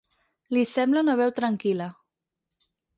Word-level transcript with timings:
Li 0.57 0.63
sembla 0.69 1.05
una 1.07 1.17
veu 1.21 1.35
tranquil·la. 1.43 1.93